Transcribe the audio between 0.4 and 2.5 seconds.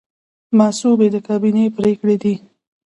مصوبې د کابینې پریکړې دي